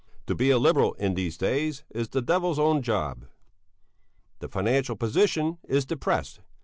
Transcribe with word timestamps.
To 0.25 0.33
be 0.33 0.49
a 0.49 0.57
Liberal 0.57 0.93
in 0.95 1.13
these 1.13 1.37
days 1.37 1.83
is 1.91 2.09
the 2.09 2.23
devil's 2.23 2.57
own 2.57 2.81
job. 2.81 3.25
The 4.39 4.47
financial 4.49 4.95
position 4.95 5.59
is 5.67 5.85
depressed. 5.85 6.39